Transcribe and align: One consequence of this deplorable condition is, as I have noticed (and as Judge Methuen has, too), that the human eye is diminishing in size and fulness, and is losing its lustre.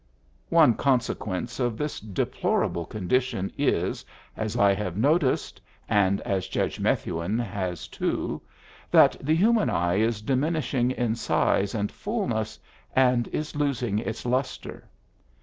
One 0.49 0.73
consequence 0.73 1.59
of 1.59 1.77
this 1.77 1.99
deplorable 1.99 2.87
condition 2.87 3.53
is, 3.55 4.03
as 4.35 4.57
I 4.57 4.73
have 4.73 4.97
noticed 4.97 5.61
(and 5.87 6.21
as 6.21 6.47
Judge 6.47 6.79
Methuen 6.79 7.37
has, 7.37 7.87
too), 7.87 8.41
that 8.89 9.15
the 9.21 9.35
human 9.35 9.69
eye 9.69 9.97
is 9.99 10.23
diminishing 10.23 10.89
in 10.89 11.13
size 11.13 11.75
and 11.75 11.91
fulness, 11.91 12.57
and 12.95 13.27
is 13.27 13.55
losing 13.55 13.99
its 13.99 14.25
lustre. 14.25 14.89